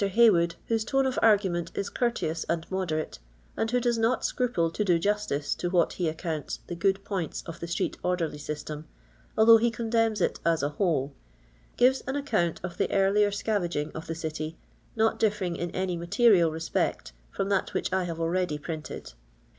[0.03, 3.19] Haywood, whose tone of argument is courteous and moderate,
[3.55, 7.43] and who does not scruple to do justice to what he accounts the good points
[7.45, 8.87] of the street orderly system,
[9.37, 11.13] although he con demns it as a whole,
[11.77, 14.57] gives an account of the earlier scavaging of the city,
[14.95, 19.13] not differing in any material jrespect from that which I have already pn'nted.